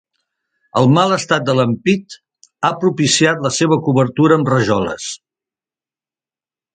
[0.79, 2.15] El mal estat de l'ampit
[2.67, 5.11] ha propiciat la seva cobertura amb rajoles.